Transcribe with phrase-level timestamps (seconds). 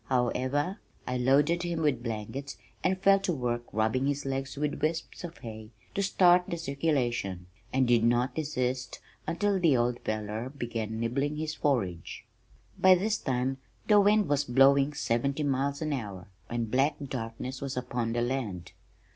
[0.07, 5.23] However, I loaded him with blankets and fell to work rubbing his legs with wisps
[5.23, 10.99] of hay, to start the circulation, and did not desist until the old fellow began
[10.99, 12.25] nibbling his forage.
[12.79, 17.77] By this time the wind was blowing seventy miles an hour, and black darkness was
[17.77, 18.71] upon the land.